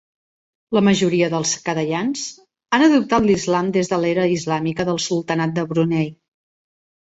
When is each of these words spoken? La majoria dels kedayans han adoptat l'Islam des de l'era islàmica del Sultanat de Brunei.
La 0.75 0.81
majoria 0.85 1.27
dels 1.33 1.51
kedayans 1.67 2.23
han 2.77 2.85
adoptat 2.85 3.27
l'Islam 3.27 3.69
des 3.77 3.93
de 3.93 4.01
l'era 4.07 4.25
islàmica 4.39 4.87
del 4.89 5.01
Sultanat 5.05 5.55
de 5.61 5.69
Brunei. 5.75 6.11